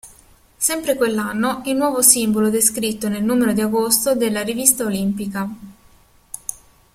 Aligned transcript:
Sempre 0.57 0.95
quell'anno, 0.95 1.61
il 1.65 1.75
nuovo 1.75 2.01
simbolo 2.01 2.49
descritto 2.49 3.07
nel 3.07 3.23
numero 3.23 3.53
di 3.53 3.61
agosto 3.61 4.15
della 4.15 4.41
"Rivista 4.41 4.83
Olimpica". 4.85 5.47